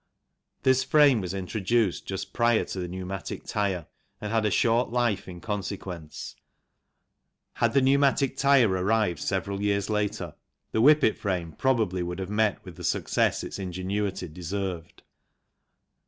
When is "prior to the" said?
2.33-2.87